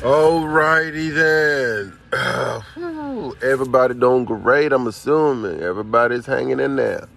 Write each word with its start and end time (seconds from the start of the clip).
Alrighty 0.00 1.10
then. 1.14 1.96
Everybody 3.42 3.94
doing 3.94 4.26
great, 4.26 4.70
I'm 4.72 4.86
assuming. 4.86 5.62
Everybody's 5.62 6.26
hanging 6.26 6.60
in 6.60 6.76
there. 6.76 7.08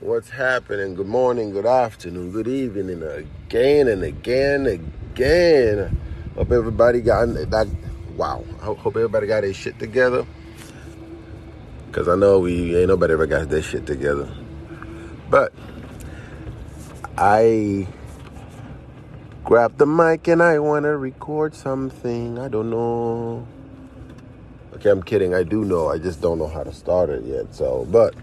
What's 0.00 0.30
happening? 0.30 0.94
Good 0.94 1.06
morning, 1.06 1.50
good 1.50 1.66
afternoon, 1.66 2.32
good 2.32 2.48
evening, 2.48 3.02
again 3.02 3.88
and 3.88 4.02
again, 4.02 4.66
and 4.66 4.90
again. 5.12 6.00
Hope 6.34 6.50
everybody 6.50 7.02
got 7.02 7.26
that. 7.26 7.68
Wow. 8.16 8.42
I 8.62 8.64
hope 8.64 8.96
everybody 8.96 9.26
got 9.26 9.42
their 9.42 9.52
shit 9.52 9.78
together. 9.78 10.24
Cause 11.92 12.08
I 12.08 12.16
know 12.16 12.38
we 12.38 12.74
ain't 12.74 12.88
nobody 12.88 13.12
ever 13.12 13.26
got 13.26 13.50
their 13.50 13.60
shit 13.62 13.84
together. 13.84 14.32
But 15.28 15.52
I 17.18 17.86
grab 19.48 19.78
the 19.78 19.86
mic 19.86 20.28
and 20.28 20.42
I 20.42 20.58
want 20.58 20.82
to 20.82 20.94
record 20.94 21.54
something. 21.54 22.38
I 22.38 22.48
don't 22.48 22.68
know. 22.68 23.46
Okay, 24.74 24.90
I'm 24.90 25.02
kidding. 25.02 25.34
I 25.34 25.42
do 25.42 25.64
know. 25.64 25.88
I 25.88 25.96
just 25.96 26.20
don't 26.20 26.38
know 26.38 26.48
how 26.48 26.64
to 26.64 26.70
start 26.70 27.08
it 27.08 27.24
yet. 27.24 27.54
So, 27.54 27.86
but 27.90 28.14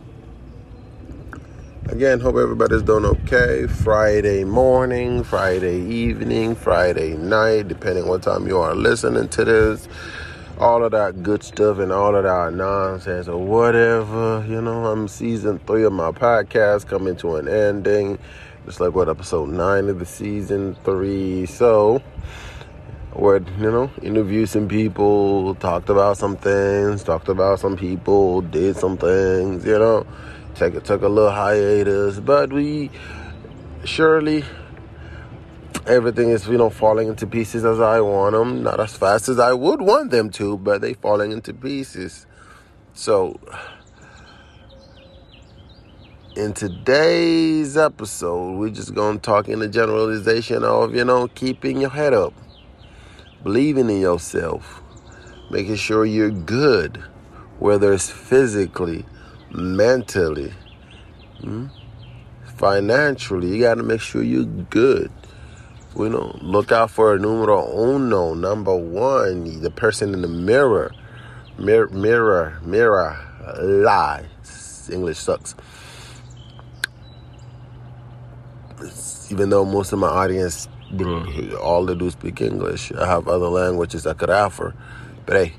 again, 1.89 2.19
hope 2.19 2.35
everybody's 2.35 2.83
doing 2.83 3.05
okay. 3.05 3.65
Friday 3.65 4.43
morning, 4.43 5.23
Friday 5.23 5.79
evening, 5.79 6.53
Friday 6.53 7.17
night, 7.17 7.69
depending 7.69 8.07
what 8.07 8.21
time 8.21 8.45
you 8.45 8.59
are 8.59 8.75
listening 8.75 9.27
to 9.29 9.45
this. 9.45 9.87
All 10.59 10.83
of 10.83 10.91
that 10.91 11.23
good 11.23 11.41
stuff 11.41 11.79
and 11.79 11.91
all 11.91 12.15
of 12.15 12.25
that 12.25 12.53
nonsense 12.53 13.27
or 13.27 13.43
whatever. 13.43 14.45
You 14.47 14.61
know, 14.61 14.85
I'm 14.85 15.07
season 15.07 15.57
three 15.65 15.85
of 15.85 15.91
my 15.91 16.11
podcast 16.11 16.85
coming 16.85 17.15
to 17.15 17.37
an 17.37 17.47
ending. 17.47 18.19
It's 18.67 18.79
like 18.79 18.95
what 18.95 19.09
episode 19.09 19.49
nine 19.49 19.89
of 19.89 19.99
the 19.99 20.05
season 20.05 20.75
three. 20.83 21.45
So 21.45 22.01
where 23.13 23.37
you 23.59 23.71
know 23.71 23.91
interviewed 24.01 24.49
some 24.49 24.67
people, 24.67 25.53
talked 25.55 25.89
about 25.89 26.17
some 26.17 26.35
things, 26.35 27.03
talked 27.03 27.29
about 27.29 27.59
some 27.59 27.77
people, 27.77 28.41
did 28.41 28.75
some 28.75 28.97
things. 28.97 29.65
You 29.65 29.77
know, 29.77 30.07
take 30.55 30.81
took 30.83 31.03
a 31.03 31.07
little 31.07 31.31
hiatus, 31.31 32.19
but 32.19 32.51
we 32.51 32.89
surely 33.83 34.43
everything 35.85 36.29
is 36.29 36.47
you 36.47 36.57
know 36.57 36.71
falling 36.71 37.07
into 37.07 37.27
pieces 37.27 37.65
as 37.65 37.79
I 37.79 38.01
want 38.01 38.33
them, 38.33 38.63
not 38.63 38.79
as 38.79 38.97
fast 38.97 39.29
as 39.29 39.37
I 39.37 39.53
would 39.53 39.81
want 39.81 40.09
them 40.09 40.31
to, 40.31 40.57
but 40.57 40.81
they 40.81 40.95
falling 40.95 41.31
into 41.31 41.53
pieces. 41.53 42.25
So 42.93 43.39
in 46.35 46.53
today's 46.53 47.77
episode, 47.77 48.57
we're 48.57 48.69
just 48.69 48.93
going 48.93 49.17
to 49.17 49.21
talk 49.21 49.47
in 49.47 49.59
the 49.59 49.69
generalization 49.69 50.63
of, 50.63 50.93
you 50.93 51.05
know, 51.05 51.29
keeping 51.29 51.79
your 51.79 51.89
head 51.89 52.13
up, 52.13 52.33
believing 53.43 53.89
in 53.89 54.01
yourself, 54.01 54.81
making 55.49 55.75
sure 55.75 56.05
you're 56.05 56.31
good, 56.31 57.01
whether 57.59 57.93
it's 57.93 58.09
physically, 58.09 59.05
mentally, 59.51 60.53
hmm, 61.39 61.67
financially. 62.57 63.55
You 63.55 63.61
got 63.61 63.75
to 63.75 63.83
make 63.83 64.01
sure 64.01 64.21
you're 64.21 64.43
good. 64.43 65.11
You 65.97 66.09
know, 66.09 66.37
look 66.41 66.73
out 66.73 66.91
for 66.91 67.15
a 67.15 67.19
numero 67.19 67.65
uno, 67.93 68.33
number 68.33 68.75
one, 68.75 69.61
the 69.61 69.71
person 69.71 70.13
in 70.13 70.21
the 70.21 70.27
mirror. 70.27 70.91
Mirror, 71.57 71.87
mirror, 71.91 72.59
mirror, 72.61 73.17
lie. 73.61 74.25
English 74.91 75.17
sucks 75.17 75.55
even 79.29 79.49
though 79.49 79.65
most 79.65 79.91
of 79.93 79.99
my 79.99 80.07
audience, 80.07 80.67
all 81.61 81.85
they 81.85 81.95
do 81.95 82.09
speak 82.09 82.41
English, 82.41 82.91
I 82.93 83.07
have 83.07 83.27
other 83.27 83.47
languages 83.47 84.05
I 84.05 84.13
could 84.13 84.29
offer. 84.29 84.73
But 85.25 85.35
hey, 85.35 85.53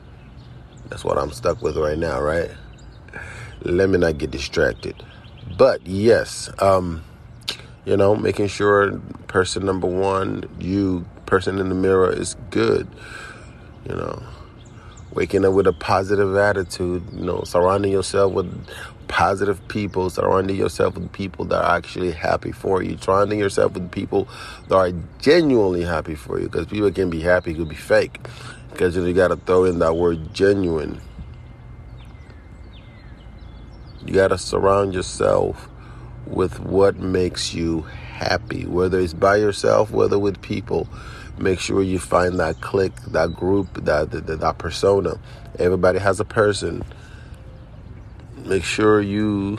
that's 0.88 1.04
what 1.04 1.18
I'm 1.18 1.32
stuck 1.32 1.62
with 1.62 1.76
right 1.76 1.98
now, 1.98 2.20
right? 2.20 2.50
Let 3.62 3.88
me 3.88 3.98
not 3.98 4.18
get 4.18 4.30
distracted. 4.30 5.02
But 5.56 5.86
yes, 5.86 6.50
um, 6.60 7.02
you 7.84 7.96
know, 7.96 8.14
making 8.14 8.48
sure 8.48 8.98
person 9.26 9.64
number 9.64 9.86
one, 9.86 10.44
you, 10.60 11.06
person 11.26 11.58
in 11.58 11.68
the 11.68 11.74
mirror, 11.74 12.12
is 12.12 12.36
good. 12.50 12.86
You 13.88 13.94
know, 13.94 14.22
waking 15.16 15.46
up 15.46 15.54
with 15.54 15.66
a 15.66 15.72
positive 15.72 16.36
attitude, 16.36 17.02
you 17.12 17.24
know, 17.24 17.42
surrounding 17.44 17.90
yourself 17.90 18.34
with 18.34 18.68
positive 19.08 19.66
people, 19.66 20.10
surrounding 20.10 20.56
yourself 20.56 20.94
with 20.94 21.10
people 21.10 21.46
that 21.46 21.64
are 21.64 21.76
actually 21.76 22.12
happy 22.12 22.52
for 22.52 22.82
you, 22.82 22.98
surrounding 22.98 23.38
yourself 23.38 23.72
with 23.72 23.90
people 23.90 24.28
that 24.68 24.74
are 24.74 24.92
genuinely 25.18 25.82
happy 25.82 26.14
for 26.14 26.38
you. 26.38 26.44
Because 26.44 26.66
people 26.66 26.92
can 26.92 27.08
be 27.08 27.20
happy, 27.20 27.54
could 27.54 27.68
be 27.68 27.74
fake. 27.74 28.20
Because 28.70 28.94
you, 28.94 29.12
got 29.14 29.28
to 29.28 29.36
throw 29.36 29.64
in 29.64 29.78
that 29.78 29.96
word 29.96 30.34
genuine. 30.34 31.00
You 34.04 34.12
got 34.12 34.28
to 34.28 34.38
surround 34.38 34.92
yourself 34.92 35.70
with 36.26 36.60
what 36.60 36.98
makes 36.98 37.54
you 37.54 37.80
happy, 37.80 38.66
whether 38.66 39.00
it's 39.00 39.14
by 39.14 39.36
yourself, 39.36 39.90
whether 39.90 40.18
with 40.18 40.42
people. 40.42 40.86
Make 41.38 41.60
sure 41.60 41.82
you 41.82 41.98
find 41.98 42.40
that 42.40 42.60
clique, 42.60 42.96
that 43.08 43.34
group, 43.34 43.84
that, 43.84 44.10
that, 44.10 44.26
that 44.26 44.58
persona. 44.58 45.18
Everybody 45.58 45.98
has 45.98 46.20
a 46.20 46.24
person 46.24 46.82
make 48.46 48.64
sure 48.64 49.00
you 49.00 49.58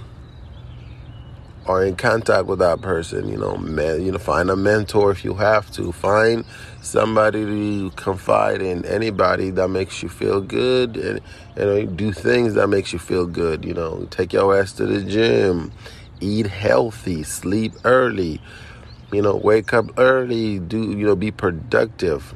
are 1.66 1.84
in 1.84 1.96
contact 1.96 2.46
with 2.46 2.60
that 2.60 2.82
person. 2.82 3.28
You 3.28 3.38
know, 3.38 3.58
man, 3.58 4.06
you 4.06 4.12
know, 4.12 4.18
find 4.18 4.50
a 4.50 4.56
mentor 4.56 5.12
if 5.12 5.26
you 5.26 5.34
have 5.36 5.70
to. 5.72 5.92
Find 5.92 6.46
somebody 6.82 7.46
to 7.46 7.92
confide 7.96 8.62
in. 8.62 8.86
Anybody 8.86 9.50
that 9.52 9.68
makes 9.70 10.02
you 10.02 10.10
feel 10.10 10.42
good, 10.42 10.98
and 10.98 11.22
you 11.58 11.66
know, 11.66 11.86
do 11.86 12.12
things 12.14 12.54
that 12.54 12.68
makes 12.68 12.94
you 12.94 13.00
feel 13.00 13.26
good. 13.26 13.66
You 13.66 13.74
know, 13.74 14.08
take 14.10 14.34
your 14.34 14.58
ass 14.58 14.74
to 14.74 14.86
the 14.86 15.04
gym, 15.04 15.72
eat 16.22 16.48
healthy, 16.48 17.24
sleep 17.24 17.74
early. 17.84 18.42
You 19.12 19.22
know, 19.22 19.36
wake 19.36 19.74
up 19.74 19.98
early. 19.98 20.60
Do 20.60 20.92
you 20.92 21.06
know? 21.06 21.16
Be 21.16 21.32
productive. 21.32 22.34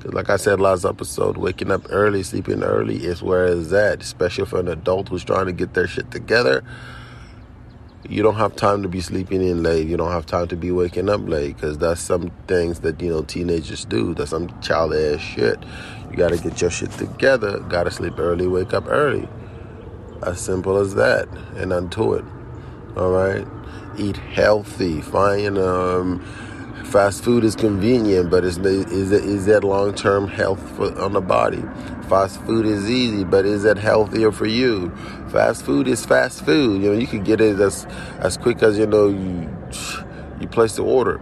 Cause 0.00 0.12
like 0.12 0.30
I 0.30 0.36
said 0.36 0.60
last 0.60 0.84
episode, 0.84 1.36
waking 1.36 1.70
up 1.70 1.86
early, 1.90 2.24
sleeping 2.24 2.64
early 2.64 2.96
is 2.96 3.22
where 3.22 3.46
it's 3.46 3.72
at, 3.72 4.02
especially 4.02 4.46
for 4.46 4.58
an 4.58 4.66
adult 4.66 5.08
who's 5.08 5.22
trying 5.22 5.46
to 5.46 5.52
get 5.52 5.74
their 5.74 5.86
shit 5.86 6.10
together. 6.10 6.64
You 8.08 8.24
don't 8.24 8.34
have 8.34 8.56
time 8.56 8.82
to 8.82 8.88
be 8.88 9.00
sleeping 9.00 9.40
in 9.42 9.62
late. 9.62 9.86
You 9.86 9.96
don't 9.96 10.10
have 10.10 10.26
time 10.26 10.48
to 10.48 10.56
be 10.56 10.72
waking 10.72 11.08
up 11.08 11.20
late 11.28 11.54
because 11.54 11.78
that's 11.78 12.00
some 12.00 12.32
things 12.48 12.80
that, 12.80 13.00
you 13.00 13.10
know, 13.10 13.22
teenagers 13.22 13.84
do. 13.84 14.12
That's 14.12 14.30
some 14.30 14.48
child 14.60 14.92
ass 14.92 15.20
shit. 15.20 15.62
You 16.10 16.16
got 16.16 16.30
to 16.30 16.36
get 16.38 16.60
your 16.60 16.70
shit 16.70 16.90
together. 16.90 17.60
Got 17.60 17.84
to 17.84 17.92
sleep 17.92 18.18
early, 18.18 18.48
wake 18.48 18.74
up 18.74 18.86
early. 18.88 19.28
As 20.26 20.40
simple 20.40 20.78
as 20.78 20.96
that. 20.96 21.28
And 21.54 21.72
unto 21.72 22.14
it. 22.14 22.24
All 22.96 23.10
right? 23.12 23.46
Eat 23.98 24.16
healthy. 24.16 25.00
Find, 25.02 25.58
um, 25.58 26.24
Fast 26.84 27.24
food 27.24 27.44
is 27.44 27.56
convenient, 27.56 28.30
but 28.30 28.44
is 28.44 28.58
is 28.58 29.12
is 29.12 29.46
that 29.46 29.64
long 29.64 29.94
term 29.94 30.28
health 30.28 30.60
for, 30.76 30.98
on 31.00 31.14
the 31.14 31.22
body? 31.22 31.62
Fast 32.08 32.40
food 32.42 32.66
is 32.66 32.90
easy, 32.90 33.24
but 33.24 33.46
is 33.46 33.62
that 33.62 33.78
healthier 33.78 34.30
for 34.30 34.46
you? 34.46 34.90
Fast 35.30 35.64
food 35.64 35.88
is 35.88 36.04
fast 36.04 36.44
food. 36.44 36.82
You 36.82 36.92
know, 36.92 36.98
you 36.98 37.06
can 37.06 37.24
get 37.24 37.40
it 37.40 37.58
as 37.60 37.86
as 38.18 38.36
quick 38.36 38.62
as 38.62 38.76
you 38.78 38.86
know 38.86 39.08
you 39.08 39.48
you 40.40 40.48
place 40.48 40.76
the 40.76 40.84
order. 40.84 41.20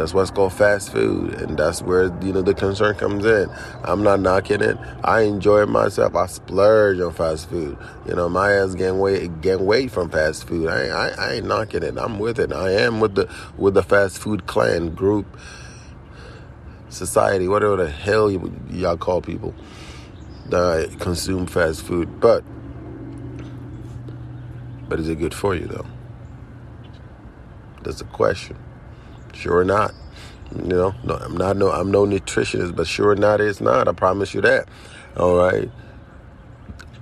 That's 0.00 0.14
what's 0.14 0.30
called 0.30 0.54
fast 0.54 0.92
food, 0.92 1.34
and 1.34 1.58
that's 1.58 1.82
where 1.82 2.04
you 2.24 2.32
know 2.32 2.40
the 2.40 2.54
concern 2.54 2.94
comes 2.94 3.22
in. 3.26 3.50
I'm 3.84 4.02
not 4.02 4.20
knocking 4.20 4.62
it. 4.62 4.78
I 5.04 5.24
enjoy 5.24 5.66
myself. 5.66 6.16
I 6.16 6.24
splurge 6.24 6.98
on 7.00 7.12
fast 7.12 7.50
food. 7.50 7.76
You 8.06 8.14
know, 8.14 8.26
my 8.30 8.50
ass 8.50 8.74
gain 8.74 8.98
weight, 8.98 9.42
gain 9.42 9.66
weight 9.66 9.90
from 9.90 10.08
fast 10.08 10.48
food. 10.48 10.68
I, 10.68 10.86
I, 10.86 11.08
I 11.08 11.32
ain't 11.34 11.46
knocking 11.46 11.82
it. 11.82 11.98
I'm 11.98 12.18
with 12.18 12.38
it. 12.38 12.50
I 12.50 12.70
am 12.70 13.00
with 13.00 13.14
the 13.14 13.30
with 13.58 13.74
the 13.74 13.82
fast 13.82 14.16
food 14.16 14.46
clan 14.46 14.94
group, 14.94 15.26
society, 16.88 17.46
whatever 17.46 17.76
the 17.76 17.90
hell 17.90 18.30
you, 18.30 18.58
y'all 18.70 18.96
call 18.96 19.20
people 19.20 19.54
that 20.46 20.98
consume 20.98 21.44
fast 21.44 21.82
food. 21.82 22.20
But 22.20 22.42
but 24.88 24.98
is 24.98 25.10
it 25.10 25.16
good 25.16 25.34
for 25.34 25.54
you 25.54 25.66
though? 25.66 25.86
That's 27.82 28.00
a 28.00 28.06
question. 28.06 28.56
Sure 29.32 29.64
not. 29.64 29.92
You 30.56 30.64
know, 30.64 30.94
no, 31.04 31.14
I'm 31.14 31.36
not 31.36 31.56
no 31.56 31.70
I'm 31.70 31.90
no 31.90 32.04
nutritionist, 32.04 32.74
but 32.74 32.86
sure 32.86 33.14
not 33.14 33.40
it's 33.40 33.60
not. 33.60 33.88
I 33.88 33.92
promise 33.92 34.34
you 34.34 34.40
that. 34.42 34.68
All 35.16 35.36
right. 35.36 35.70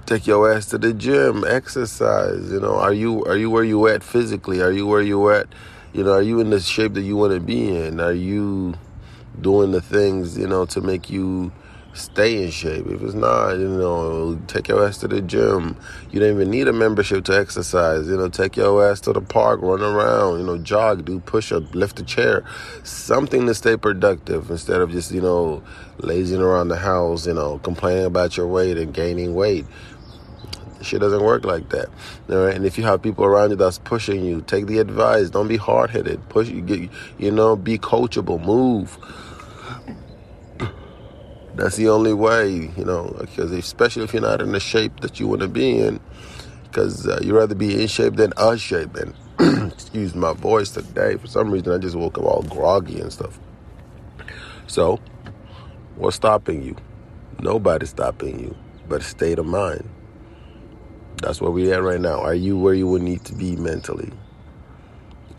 Take 0.07 0.27
your 0.27 0.53
ass 0.53 0.67
to 0.67 0.79
the 0.79 0.93
gym, 0.93 1.45
exercise. 1.47 2.51
You 2.51 2.61
know, 2.61 2.77
are 2.77 2.93
you 2.93 3.25
are 3.25 3.37
you 3.37 3.51
where 3.51 3.65
you 3.65 3.87
at 3.89 4.03
physically? 4.03 4.61
Are 4.61 4.73
you 4.73 4.87
where 4.87 5.03
you 5.03 5.31
at? 5.31 5.47
You 5.93 6.05
know, 6.05 6.13
are 6.13 6.23
you 6.23 6.41
in 6.41 6.51
the 6.51 6.61
shape 6.61 6.95
that 6.95 7.03
you 7.03 7.17
want 7.17 7.33
to 7.33 7.41
be 7.41 7.75
in? 7.75 8.01
Are 8.01 8.13
you 8.13 8.75
doing 9.41 9.73
the 9.73 9.81
things 9.81 10.37
you 10.37 10.47
know 10.47 10.67
to 10.67 10.81
make 10.81 11.09
you 11.11 11.53
stay 11.99 12.43
in 12.43 12.51
shape. 12.51 12.87
If 12.87 13.03
it's 13.03 13.15
not, 13.15 13.53
you 13.53 13.69
know, 13.69 14.41
take 14.47 14.69
your 14.69 14.87
ass 14.87 14.99
to 14.99 15.09
the 15.09 15.21
gym. 15.21 15.77
You 16.11 16.21
don't 16.21 16.35
even 16.35 16.51
need 16.51 16.69
a 16.69 16.73
membership 16.73 17.25
to 17.27 17.37
exercise. 17.37 18.09
You 18.09 18.17
know, 18.17 18.29
take 18.29 18.57
your 18.57 18.89
ass 18.89 19.01
to 19.03 19.13
the 19.13 19.21
park, 19.21 19.61
run 19.63 19.83
around, 19.83 20.41
you 20.41 20.47
know, 20.47 20.59
jog, 20.59 21.05
do 21.05 21.21
push 21.21 21.53
up, 21.53 21.75
lift 21.75 22.01
a 22.01 22.05
chair. 22.05 22.45
Something 22.85 23.47
to 23.47 23.55
stay 23.55 23.77
productive 23.77 24.51
instead 24.51 24.81
of 24.81 24.91
just, 24.91 25.13
you 25.13 25.21
know, 25.21 25.63
lazing 25.99 26.41
around 26.41 26.69
the 26.69 26.77
house, 26.77 27.27
you 27.27 27.35
know, 27.35 27.59
complaining 27.59 28.05
about 28.05 28.37
your 28.37 28.47
weight 28.47 28.79
and 28.79 28.95
gaining 28.95 29.35
weight. 29.35 29.67
Shit 30.81 31.01
doesn't 31.01 31.23
work 31.23 31.45
like 31.45 31.71
that. 31.71 31.89
All 32.31 32.45
right. 32.45 32.55
And 32.55 32.65
if 32.65 32.79
you 32.79 32.85
have 32.85 33.03
people 33.03 33.25
around 33.25 33.51
you 33.51 33.57
that's 33.57 33.79
pushing 33.79 34.25
you, 34.25 34.43
take 34.43 34.67
the 34.67 34.79
advice. 34.79 35.31
Don't 35.31 35.49
be 35.49 35.57
hard 35.57 35.91
headed. 35.91 36.27
Push 36.29 36.49
you 36.49 36.61
get 36.61 36.89
you 37.19 37.31
know, 37.33 37.57
be 37.57 37.79
coachable, 37.79 38.43
move. 38.45 38.97
That's 41.59 41.75
the 41.75 41.89
only 41.89 42.15
way, 42.15 42.71
you 42.77 42.85
know, 42.85 43.17
because 43.19 43.51
especially 43.51 44.05
if 44.05 44.13
you're 44.13 44.23
not 44.23 44.41
in 44.41 44.53
the 44.53 44.61
shape 44.61 45.01
that 45.01 45.19
you 45.19 45.27
want 45.27 45.41
to 45.41 45.49
be 45.49 45.77
in, 45.77 45.99
because 46.63 47.05
uh, 47.09 47.19
you'd 47.21 47.35
rather 47.35 47.57
be 47.57 47.83
in 47.83 47.89
shape 47.89 48.15
than 48.15 48.33
unshape. 48.37 48.97
And 49.41 49.73
excuse 49.73 50.15
my 50.15 50.35
voice 50.35 50.71
today. 50.71 51.17
For 51.17 51.27
some 51.27 51.51
reason, 51.51 51.73
I 51.73 51.79
just 51.79 51.97
woke 51.97 52.17
up 52.17 52.25
all 52.25 52.43
groggy 52.43 53.01
and 53.01 53.13
stuff. 53.13 53.41
So, 54.69 55.01
what's 55.97 56.15
stopping 56.17 56.63
you? 56.63 56.77
Nobody's 57.41 57.91
stopping 57.91 58.39
you, 58.39 58.57
but 58.89 59.03
state 59.03 59.41
of 59.41 59.47
mind. 59.47 59.89
That's 61.23 61.41
where 61.41 61.51
we 61.51 61.73
at 61.73 61.83
right 61.83 62.01
now. 62.01 62.21
Are 62.21 62.35
you 62.35 62.57
where 62.57 62.75
you 62.75 62.87
would 62.87 63.03
need 63.03 63.25
to 63.25 63.35
be 63.35 63.57
mentally? 63.57 64.13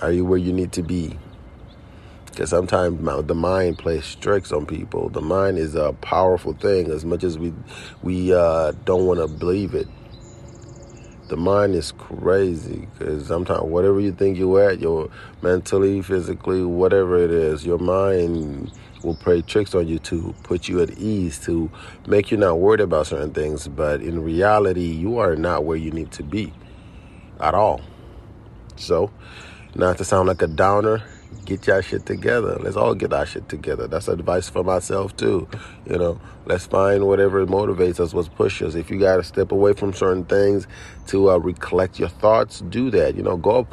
Are 0.02 0.12
you 0.12 0.26
where 0.26 0.38
you 0.38 0.52
need 0.52 0.74
to 0.74 0.84
be? 0.84 1.18
Because 2.40 2.52
sometimes 2.52 3.28
the 3.28 3.36
mind 3.36 3.80
plays 3.80 4.16
tricks 4.16 4.54
on 4.54 4.66
people. 4.66 5.10
The 5.10 5.20
mind 5.20 5.58
is 5.58 5.76
a 5.76 5.92
powerful 5.92 6.54
thing, 6.54 6.90
as 6.90 7.04
much 7.04 7.26
as 7.26 7.38
we 7.38 7.52
we 8.02 8.34
uh, 8.34 8.72
don't 8.86 9.06
want 9.06 9.20
to 9.20 9.28
believe 9.28 9.76
it. 9.76 9.90
The 11.28 11.36
mind 11.36 11.76
is 11.76 11.92
crazy 11.92 12.88
because 12.94 13.28
sometimes 13.28 13.64
whatever 13.64 14.00
you 14.00 14.14
think 14.14 14.38
you're 14.38 14.70
at, 14.70 14.80
your 14.80 15.10
mentally, 15.42 16.02
physically, 16.02 16.64
whatever 16.64 17.22
it 17.22 17.30
is, 17.30 17.66
your 17.66 17.78
mind 17.78 18.72
will 19.04 19.16
play 19.16 19.42
tricks 19.42 19.76
on 19.76 19.90
you 19.90 20.00
to 20.00 20.34
put 20.44 20.70
you 20.70 20.82
at 20.82 20.98
ease, 20.98 21.40
to 21.40 21.70
make 22.08 22.32
you 22.32 22.38
not 22.38 22.58
worried 22.58 22.80
about 22.80 23.08
certain 23.08 23.34
things. 23.34 23.68
But 23.68 24.00
in 24.00 24.24
reality, 24.24 24.86
you 24.86 25.18
are 25.18 25.36
not 25.36 25.66
where 25.66 25.76
you 25.76 25.92
need 25.92 26.12
to 26.12 26.24
be 26.24 26.54
at 27.42 27.54
all. 27.54 27.82
So, 28.78 29.12
not 29.76 29.98
to 29.98 30.06
sound 30.06 30.30
like 30.30 30.42
a 30.42 30.48
downer, 30.48 31.04
get 31.46 31.66
your 31.68 31.82
shit 31.82 32.06
together. 32.06 32.58
Let's 32.60 32.76
all 32.76 32.94
get 32.94 33.14
our 33.14 33.26
shit 33.26 33.50
together. 33.50 33.88
That's 33.88 34.08
advice 34.08 34.50
for 34.50 34.64
myself 34.64 35.16
too. 35.16 35.48
You 35.86 35.98
know, 35.98 36.22
let's 36.46 36.66
find 36.66 37.08
whatever 37.08 37.46
motivates 37.46 38.00
us, 38.00 38.14
what 38.14 38.34
pushes 38.36 38.70
us. 38.70 38.76
If 38.76 38.90
you 38.90 39.00
got 39.00 39.18
to 39.18 39.24
step 39.24 39.52
away 39.52 39.74
from 39.74 39.94
certain 39.94 40.26
things 40.26 40.68
to 41.08 41.32
uh, 41.32 41.38
recollect 41.38 42.00
your 42.00 42.10
thoughts, 42.10 42.62
do 42.62 42.92
that. 42.92 43.16
You 43.16 43.24
know, 43.24 43.38
go 43.38 43.64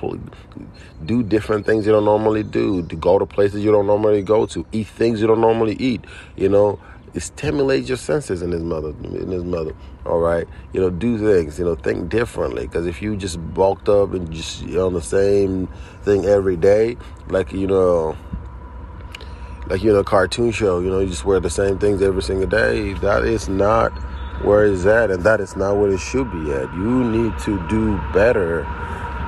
do 1.04 1.22
different 1.22 1.66
things 1.66 1.86
you 1.86 1.92
don't 1.92 2.04
normally 2.04 2.42
do. 2.42 2.82
Go 2.82 3.18
to 3.18 3.26
places 3.26 3.64
you 3.64 3.70
don't 3.70 3.86
normally 3.86 4.22
go 4.22 4.46
to. 4.46 4.66
Eat 4.72 4.86
things 4.86 5.20
you 5.20 5.26
don't 5.26 5.40
normally 5.40 5.74
eat. 5.74 6.04
You 6.36 6.48
know, 6.48 6.80
stimulate 7.18 7.84
your 7.84 7.96
senses 7.96 8.42
in 8.42 8.50
his 8.52 8.62
mother 8.62 8.90
in 8.90 9.30
his 9.30 9.44
mother 9.44 9.74
all 10.06 10.18
right? 10.18 10.46
You 10.72 10.80
know 10.80 10.90
do 10.90 11.18
things 11.18 11.58
you 11.58 11.64
know 11.64 11.74
think 11.74 12.08
differently. 12.08 12.66
Because 12.66 12.86
if 12.86 13.02
you 13.02 13.16
just 13.16 13.38
bulked 13.54 13.88
up 13.88 14.14
and 14.14 14.30
just 14.30 14.62
on 14.76 14.94
the 14.94 15.02
same 15.02 15.68
thing 16.02 16.24
every 16.24 16.56
day 16.56 16.96
like 17.28 17.52
you 17.52 17.66
know 17.66 18.16
like 19.68 19.82
you 19.82 19.92
know 19.92 20.04
cartoon 20.04 20.52
show 20.52 20.78
you 20.78 20.88
know 20.88 21.00
you 21.00 21.08
just 21.08 21.24
wear 21.24 21.40
the 21.40 21.50
same 21.50 21.78
things 21.78 22.00
every 22.00 22.22
single 22.22 22.46
day 22.46 22.92
that 22.94 23.24
is 23.24 23.48
not 23.48 23.90
where 24.44 24.64
it's 24.64 24.86
at 24.86 25.10
and 25.10 25.24
that 25.24 25.40
is 25.40 25.56
not 25.56 25.76
what 25.76 25.90
it 25.90 25.98
should 25.98 26.30
be 26.30 26.52
at. 26.52 26.72
You 26.74 27.04
need 27.04 27.38
to 27.40 27.66
do 27.68 27.98
better. 28.12 28.66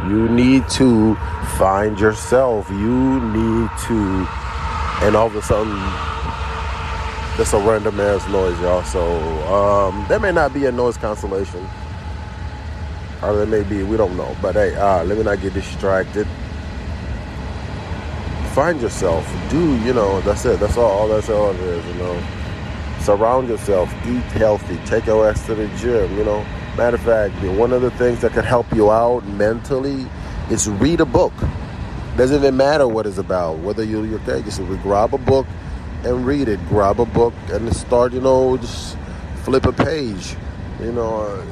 You 0.06 0.28
need 0.28 0.68
to 0.70 1.16
find 1.58 1.98
yourself. 1.98 2.70
You 2.70 3.20
need 3.20 3.70
to 3.86 4.28
and 5.00 5.16
all 5.16 5.26
of 5.26 5.36
a 5.36 5.42
sudden 5.42 6.17
that's 7.38 7.52
a 7.52 7.58
random 7.60 8.00
ass 8.00 8.28
noise, 8.30 8.58
y'all. 8.60 8.82
So 8.82 9.00
um, 9.46 10.04
there 10.08 10.18
may 10.18 10.32
not 10.32 10.52
be 10.52 10.66
a 10.66 10.72
noise 10.72 10.96
cancellation, 10.96 11.64
or 13.22 13.36
there 13.36 13.46
may 13.46 13.62
be. 13.62 13.84
We 13.84 13.96
don't 13.96 14.16
know. 14.16 14.36
But 14.42 14.56
hey, 14.56 14.74
uh, 14.74 15.04
let 15.04 15.16
me 15.16 15.22
not 15.22 15.40
get 15.40 15.54
distracted. 15.54 16.26
Find 18.54 18.80
yourself. 18.80 19.24
Do 19.50 19.76
you 19.84 19.94
know? 19.94 20.20
That's 20.22 20.44
it. 20.46 20.58
That's 20.58 20.76
all. 20.76 21.06
That's 21.06 21.30
all 21.30 21.52
it 21.52 21.60
is. 21.60 21.86
You 21.86 21.94
know. 21.94 22.26
Surround 23.02 23.48
yourself. 23.48 23.88
Eat 24.04 24.24
healthy. 24.32 24.76
Take 24.84 25.06
your 25.06 25.30
ass 25.30 25.46
to 25.46 25.54
the 25.54 25.68
gym. 25.76 26.18
You 26.18 26.24
know. 26.24 26.44
Matter 26.76 26.96
of 26.96 27.02
fact, 27.02 27.34
one 27.56 27.72
of 27.72 27.82
the 27.82 27.92
things 27.92 28.20
that 28.22 28.32
can 28.32 28.44
help 28.44 28.66
you 28.74 28.90
out 28.90 29.24
mentally 29.26 30.06
is 30.50 30.68
read 30.68 31.00
a 31.00 31.06
book. 31.06 31.32
Doesn't 32.16 32.36
even 32.36 32.56
matter 32.56 32.88
what 32.88 33.06
it's 33.06 33.18
about. 33.18 33.58
Whether 33.58 33.84
you, 33.84 34.02
you're 34.02 34.18
okay, 34.22 34.42
just 34.42 34.60
grab 34.82 35.14
a 35.14 35.18
book 35.18 35.46
and 36.04 36.26
read 36.26 36.48
it. 36.48 36.60
Grab 36.68 37.00
a 37.00 37.06
book 37.06 37.34
and 37.50 37.74
start, 37.74 38.12
you 38.12 38.20
know, 38.20 38.56
just 38.56 38.96
flip 39.44 39.66
a 39.66 39.72
page. 39.72 40.36
You 40.80 40.92
know, 40.92 41.22
uh, 41.22 41.44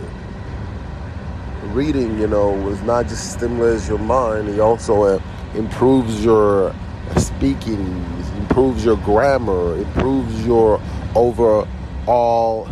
reading, 1.73 2.19
you 2.19 2.29
know, 2.29 2.55
is 2.69 2.81
not 2.83 3.09
just 3.09 3.33
stimulates 3.33 3.89
your 3.89 3.99
mind, 3.99 4.49
it 4.49 4.61
also 4.61 5.03
uh, 5.03 5.21
improves 5.55 6.25
your 6.25 6.75
speaking, 7.17 7.81
improves 8.39 8.85
your 8.85 8.97
grammar, 8.99 9.77
improves 9.77 10.47
your 10.47 10.81
overall 11.15 12.69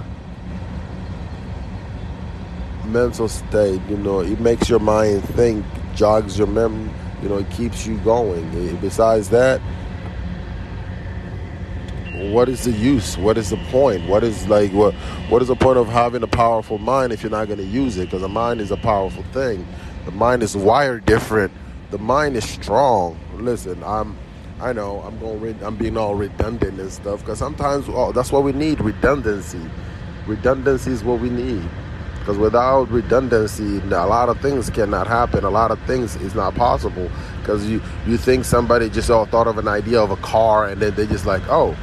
mental 2.86 3.28
state. 3.28 3.80
You 3.88 3.96
know, 3.96 4.20
it 4.20 4.40
makes 4.40 4.68
your 4.68 4.80
mind 4.80 5.24
think, 5.30 5.64
jogs 5.94 6.38
your 6.38 6.46
memory. 6.46 6.90
You 7.22 7.28
know, 7.30 7.38
it 7.38 7.50
keeps 7.50 7.86
you 7.86 7.96
going. 7.98 8.76
Besides 8.80 9.30
that, 9.30 9.60
what 12.32 12.48
is 12.48 12.64
the 12.64 12.72
use? 12.72 13.16
What 13.18 13.38
is 13.38 13.50
the 13.50 13.56
point? 13.70 14.08
What 14.08 14.24
is 14.24 14.48
like 14.48 14.72
what 14.72 14.94
what 15.28 15.42
is 15.42 15.48
the 15.48 15.56
point 15.56 15.78
of 15.78 15.88
having 15.88 16.22
a 16.22 16.26
powerful 16.26 16.78
mind 16.78 17.12
if 17.12 17.22
you're 17.22 17.30
not 17.30 17.46
going 17.46 17.58
to 17.58 17.64
use 17.64 17.96
it? 17.96 18.06
Because 18.06 18.22
the 18.22 18.28
mind 18.28 18.60
is 18.60 18.70
a 18.70 18.76
powerful 18.76 19.22
thing. 19.32 19.66
The 20.04 20.12
mind 20.12 20.42
is 20.42 20.56
wired 20.56 21.06
different. 21.06 21.52
The 21.90 21.98
mind 21.98 22.36
is 22.36 22.48
strong. 22.48 23.18
Listen, 23.36 23.82
I'm 23.84 24.16
I 24.60 24.72
know 24.72 25.00
I'm 25.00 25.18
going 25.18 25.62
I'm 25.62 25.76
being 25.76 25.96
all 25.96 26.14
redundant 26.14 26.78
and 26.80 26.90
stuff 26.90 27.20
because 27.20 27.38
sometimes 27.38 27.86
oh, 27.88 28.12
that's 28.12 28.32
what 28.32 28.44
we 28.44 28.52
need 28.52 28.80
redundancy. 28.80 29.60
Redundancy 30.26 30.92
is 30.92 31.04
what 31.04 31.20
we 31.20 31.30
need 31.30 31.68
because 32.24 32.38
without 32.38 32.90
redundancy 32.90 33.76
a 33.80 34.06
lot 34.06 34.30
of 34.30 34.40
things 34.40 34.70
cannot 34.70 35.06
happen 35.06 35.44
a 35.44 35.50
lot 35.50 35.70
of 35.70 35.78
things 35.82 36.16
is 36.16 36.34
not 36.34 36.54
possible 36.54 37.10
because 37.40 37.66
you 37.66 37.82
you 38.06 38.16
think 38.16 38.46
somebody 38.46 38.88
just 38.88 39.10
all 39.10 39.26
thought 39.26 39.46
of 39.46 39.58
an 39.58 39.68
idea 39.68 40.00
of 40.00 40.10
a 40.10 40.16
car 40.16 40.66
and 40.66 40.80
then 40.80 40.94
they 40.94 41.06
just 41.06 41.26
like 41.26 41.42
oh 41.50 41.76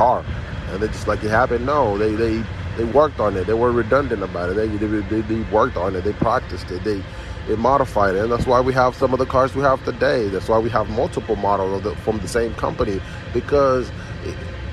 car, 0.00 0.24
and 0.70 0.82
it's 0.82 0.94
just 0.94 1.08
like 1.08 1.22
it 1.22 1.28
happened. 1.28 1.66
No, 1.66 1.98
they 1.98 2.14
they 2.14 2.42
they 2.78 2.84
worked 2.84 3.20
on 3.20 3.36
it. 3.36 3.46
They 3.46 3.52
were 3.52 3.70
redundant 3.70 4.22
about 4.22 4.48
it. 4.50 4.54
They 4.54 4.66
they, 4.66 5.20
they 5.20 5.40
worked 5.50 5.76
on 5.76 5.94
it. 5.94 6.04
They 6.04 6.14
practiced 6.14 6.70
it. 6.70 6.82
They 6.84 7.02
they 7.46 7.56
modified 7.56 8.14
it, 8.14 8.22
and 8.22 8.32
that's 8.32 8.46
why 8.46 8.60
we 8.60 8.72
have 8.72 8.94
some 8.94 9.12
of 9.12 9.18
the 9.18 9.26
cars 9.26 9.54
we 9.54 9.62
have 9.62 9.84
today. 9.84 10.28
That's 10.28 10.48
why 10.48 10.58
we 10.58 10.70
have 10.70 10.88
multiple 10.88 11.36
models 11.36 11.82
the, 11.82 11.94
from 11.96 12.18
the 12.18 12.28
same 12.28 12.54
company 12.54 13.00
because 13.34 13.92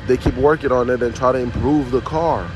they 0.07 0.15
keep 0.15 0.35
working 0.35 0.71
on 0.71 0.89
it 0.89 1.03
and 1.03 1.13
try 1.13 1.33
to 1.33 1.39
improve 1.39 1.91
the 1.91 2.01
car. 2.01 2.49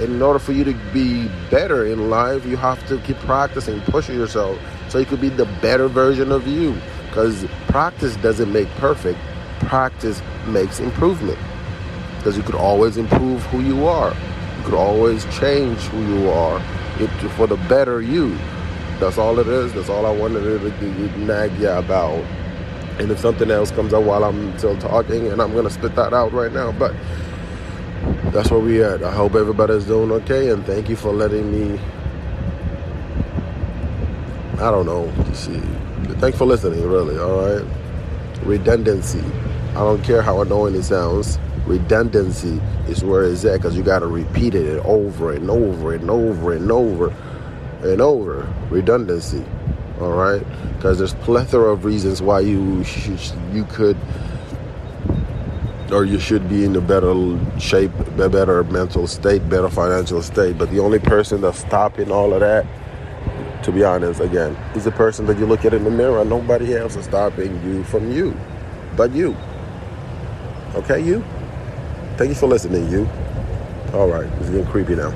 In 0.00 0.20
order 0.20 0.38
for 0.38 0.52
you 0.52 0.64
to 0.64 0.74
be 0.92 1.28
better 1.50 1.86
in 1.86 2.10
life, 2.10 2.44
you 2.44 2.56
have 2.56 2.86
to 2.88 2.98
keep 3.00 3.16
practicing, 3.18 3.80
pushing 3.82 4.16
yourself, 4.16 4.58
so 4.88 4.98
you 4.98 5.06
could 5.06 5.20
be 5.20 5.30
the 5.30 5.46
better 5.62 5.88
version 5.88 6.30
of 6.30 6.46
you. 6.46 6.76
Because 7.06 7.46
practice 7.68 8.16
doesn't 8.16 8.52
make 8.52 8.68
perfect 8.76 9.18
practice 9.70 10.20
makes 10.48 10.80
improvement 10.80 11.38
because 12.16 12.36
you 12.36 12.42
could 12.42 12.56
always 12.56 12.96
improve 12.96 13.40
who 13.46 13.60
you 13.60 13.86
are. 13.86 14.10
You 14.58 14.64
could 14.64 14.74
always 14.74 15.24
change 15.38 15.78
who 15.78 16.04
you 16.12 16.28
are 16.28 16.58
for 17.36 17.46
the 17.46 17.56
better 17.68 18.02
you. 18.02 18.36
That's 18.98 19.16
all 19.16 19.38
it 19.38 19.46
is. 19.46 19.72
That's 19.72 19.88
all 19.88 20.06
I 20.06 20.10
wanted 20.10 20.40
to 20.40 21.18
nag 21.20 21.56
you 21.60 21.68
about. 21.68 22.18
And 22.98 23.12
if 23.12 23.20
something 23.20 23.48
else 23.48 23.70
comes 23.70 23.92
up 23.92 24.02
while 24.02 24.24
I'm 24.24 24.58
still 24.58 24.76
talking, 24.76 25.28
and 25.28 25.40
I'm 25.40 25.54
gonna 25.54 25.70
spit 25.70 25.94
that 25.94 26.12
out 26.12 26.32
right 26.32 26.52
now, 26.52 26.72
but 26.72 26.92
that's 28.32 28.50
where 28.50 28.58
we 28.58 28.82
at. 28.82 29.04
I 29.04 29.12
hope 29.12 29.36
everybody's 29.36 29.84
doing 29.84 30.10
okay, 30.10 30.50
and 30.50 30.66
thank 30.66 30.88
you 30.88 30.96
for 30.96 31.12
letting 31.12 31.48
me. 31.52 31.80
I 34.54 34.72
don't 34.72 34.84
know. 34.84 35.12
See, 35.32 35.60
thanks 36.18 36.36
for 36.36 36.44
listening. 36.44 36.82
Really, 36.82 37.18
all 37.20 37.60
right. 37.60 37.66
Redundancy. 38.42 39.22
I 39.70 39.84
don't 39.84 40.02
care 40.02 40.20
how 40.20 40.42
annoying 40.42 40.74
it 40.74 40.82
sounds. 40.82 41.38
Redundancy 41.66 42.60
is 42.88 43.04
where 43.04 43.24
it's 43.24 43.44
at 43.44 43.58
because 43.58 43.76
you 43.76 43.82
got 43.84 44.00
to 44.00 44.08
repeat 44.08 44.54
it 44.54 44.84
over 44.84 45.32
and 45.32 45.48
over 45.48 45.94
and 45.94 46.10
over 46.10 46.52
and 46.54 46.70
over 46.72 47.14
and 47.82 48.00
over. 48.00 48.52
Redundancy, 48.70 49.44
all 50.00 50.12
right? 50.12 50.44
Because 50.74 50.98
there's 50.98 51.14
plethora 51.14 51.72
of 51.72 51.84
reasons 51.84 52.20
why 52.20 52.40
you 52.40 52.82
sh- 52.84 53.32
you 53.52 53.64
could 53.66 53.96
or 55.92 56.04
you 56.04 56.18
should 56.18 56.48
be 56.48 56.64
in 56.64 56.74
a 56.76 56.80
better 56.80 57.14
shape, 57.58 57.92
a 58.18 58.28
better 58.28 58.64
mental 58.64 59.06
state, 59.06 59.48
better 59.48 59.68
financial 59.68 60.22
state. 60.22 60.58
But 60.58 60.70
the 60.70 60.80
only 60.80 60.98
person 60.98 61.40
that's 61.40 61.60
stopping 61.60 62.10
all 62.10 62.32
of 62.32 62.40
that, 62.40 62.66
to 63.64 63.72
be 63.72 63.84
honest, 63.84 64.20
again, 64.20 64.56
is 64.74 64.84
the 64.84 64.92
person 64.92 65.26
that 65.26 65.38
you 65.38 65.46
look 65.46 65.64
at 65.64 65.74
in 65.74 65.84
the 65.84 65.90
mirror. 65.90 66.24
Nobody 66.24 66.76
else 66.76 66.96
is 66.96 67.04
stopping 67.06 67.62
you 67.64 67.84
from 67.84 68.10
you, 68.12 68.36
but 68.96 69.12
you. 69.12 69.36
Okay, 70.74 71.00
you? 71.00 71.24
Thank 72.16 72.28
you 72.28 72.34
for 72.36 72.46
listening, 72.46 72.90
you. 72.90 73.08
All 73.92 74.08
right, 74.08 74.26
it's 74.40 74.50
getting 74.50 74.66
creepy 74.66 74.94
now. 74.94 75.12